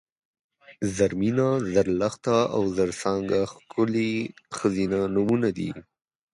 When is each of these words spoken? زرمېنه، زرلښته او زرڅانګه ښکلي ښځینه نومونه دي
زرمېنه، 0.95 1.47
زرلښته 1.73 2.35
او 2.55 2.61
زرڅانګه 2.77 3.39
ښکلي 3.51 4.11
ښځینه 4.57 4.99
نومونه 5.13 5.49
دي 5.57 5.69